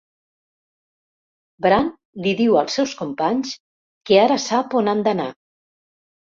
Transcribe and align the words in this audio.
Bran 1.65 1.91
li 2.23 2.33
diu 2.39 2.57
als 2.61 2.79
seus 2.79 2.95
companys 3.03 3.53
que 4.11 4.19
ara 4.23 4.39
sap 4.47 4.75
on 4.83 4.91
han 4.95 5.05
d'anar. 5.11 5.29